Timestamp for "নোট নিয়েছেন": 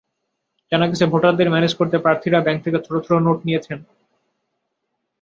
3.21-3.79